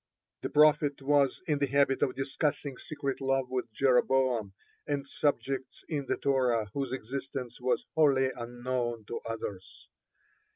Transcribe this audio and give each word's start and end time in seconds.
The 0.41 0.49
prophet 0.49 0.99
was 1.03 1.41
in 1.45 1.59
the 1.59 1.67
habit 1.67 2.01
of 2.01 2.15
discussing 2.15 2.75
secret 2.79 3.21
love 3.21 3.51
with 3.51 3.71
Jeroboam 3.71 4.53
and 4.87 5.07
subjects 5.07 5.83
in 5.89 6.05
the 6.05 6.17
Torah 6.17 6.65
whose 6.73 6.91
existence 6.91 7.61
was 7.61 7.85
wholly 7.93 8.31
unknown 8.35 9.05
to 9.05 9.19
others. 9.29 9.89